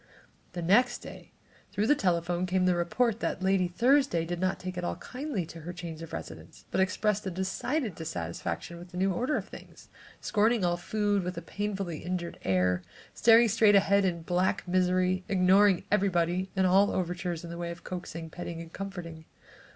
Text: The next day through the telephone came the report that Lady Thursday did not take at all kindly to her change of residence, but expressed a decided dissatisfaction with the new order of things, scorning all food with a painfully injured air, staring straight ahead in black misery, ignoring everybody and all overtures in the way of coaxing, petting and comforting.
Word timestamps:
The 0.53 0.63
next 0.63 1.03
day 1.03 1.31
through 1.71 1.85
the 1.85 1.93
telephone 1.93 2.47
came 2.47 2.65
the 2.65 2.73
report 2.73 3.19
that 3.19 3.43
Lady 3.43 3.67
Thursday 3.67 4.25
did 4.25 4.39
not 4.39 4.59
take 4.59 4.75
at 4.75 4.83
all 4.83 4.95
kindly 4.95 5.45
to 5.45 5.59
her 5.59 5.71
change 5.73 6.01
of 6.01 6.11
residence, 6.11 6.65
but 6.71 6.81
expressed 6.81 7.23
a 7.27 7.29
decided 7.29 7.93
dissatisfaction 7.93 8.79
with 8.79 8.89
the 8.89 8.97
new 8.97 9.13
order 9.13 9.37
of 9.37 9.47
things, 9.47 9.89
scorning 10.19 10.65
all 10.65 10.75
food 10.75 11.21
with 11.21 11.37
a 11.37 11.41
painfully 11.43 11.99
injured 11.99 12.39
air, 12.43 12.81
staring 13.13 13.47
straight 13.47 13.75
ahead 13.75 14.03
in 14.03 14.23
black 14.23 14.67
misery, 14.67 15.23
ignoring 15.29 15.83
everybody 15.91 16.49
and 16.55 16.65
all 16.65 16.89
overtures 16.89 17.43
in 17.43 17.51
the 17.51 17.57
way 17.59 17.69
of 17.69 17.83
coaxing, 17.83 18.27
petting 18.31 18.59
and 18.59 18.73
comforting. 18.73 19.25